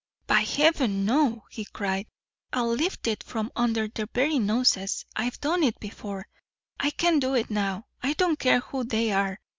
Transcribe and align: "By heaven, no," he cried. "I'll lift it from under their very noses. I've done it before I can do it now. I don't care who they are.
"By 0.25 0.39
heaven, 0.39 1.05
no," 1.05 1.43
he 1.51 1.63
cried. 1.63 2.07
"I'll 2.51 2.73
lift 2.73 3.05
it 3.05 3.23
from 3.23 3.51
under 3.55 3.87
their 3.87 4.07
very 4.15 4.39
noses. 4.39 5.05
I've 5.15 5.39
done 5.39 5.61
it 5.61 5.79
before 5.79 6.27
I 6.79 6.89
can 6.89 7.19
do 7.19 7.35
it 7.35 7.51
now. 7.51 7.85
I 8.01 8.13
don't 8.13 8.39
care 8.39 8.61
who 8.61 8.83
they 8.83 9.11
are. 9.11 9.39